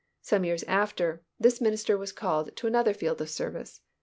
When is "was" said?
1.95-2.11